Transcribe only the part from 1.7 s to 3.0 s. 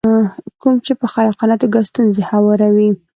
ستونزې هواروي.